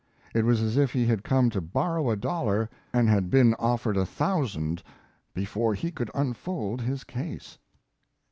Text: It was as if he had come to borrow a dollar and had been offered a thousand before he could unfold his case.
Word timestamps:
It 0.33 0.45
was 0.45 0.63
as 0.63 0.77
if 0.77 0.93
he 0.93 1.05
had 1.05 1.23
come 1.23 1.51
to 1.51 1.61
borrow 1.61 2.09
a 2.09 2.15
dollar 2.15 2.71
and 2.91 3.07
had 3.07 3.29
been 3.29 3.53
offered 3.59 3.97
a 3.97 4.03
thousand 4.07 4.81
before 5.35 5.75
he 5.75 5.91
could 5.91 6.09
unfold 6.15 6.81
his 6.81 7.03
case. 7.03 7.59